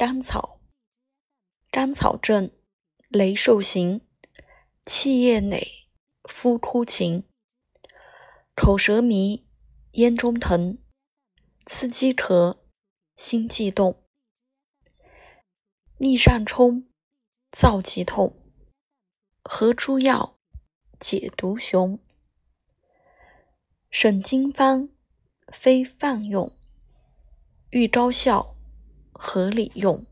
[0.00, 0.62] 甘草，
[1.70, 2.50] 甘草症，
[3.10, 4.00] 雷受刑，
[4.86, 5.62] 气液馁，
[6.24, 7.28] 肤枯情，
[8.54, 9.46] 口舌迷，
[9.92, 10.78] 咽中疼，
[11.66, 12.60] 刺激咳，
[13.18, 14.02] 心悸动，
[15.98, 16.88] 逆上冲，
[17.52, 18.34] 燥急痛，
[19.44, 20.38] 合诸药，
[20.98, 22.00] 解毒雄。
[23.90, 24.88] 省经方，
[25.52, 26.50] 非泛用，
[27.68, 28.56] 欲高效，
[29.22, 30.06] 合理用。